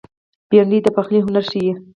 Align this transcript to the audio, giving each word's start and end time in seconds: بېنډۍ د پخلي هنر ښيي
بېنډۍ 0.49 0.79
د 0.83 0.87
پخلي 0.95 1.19
هنر 1.25 1.43
ښيي 1.49 1.71